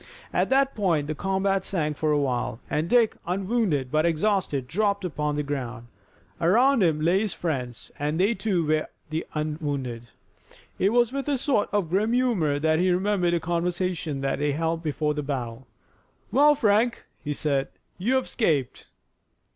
[0.33, 5.05] At that point the combat sank for a while, and Dick, unwounded but exhausted, dropped
[5.05, 5.85] upon the ground.
[6.41, 8.87] Around him lay his friends, and they, too, were
[9.35, 10.07] unwounded.
[10.79, 14.55] It was with a sort of grim humor that he remembered a conversation they had
[14.57, 15.67] held before the battle.
[16.31, 17.67] "Well, Frank," he said,
[17.99, 18.87] "you've escaped."